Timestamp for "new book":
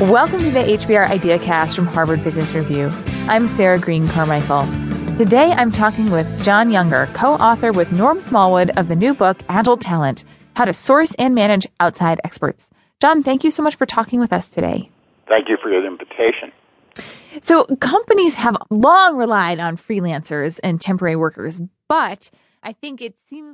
8.96-9.38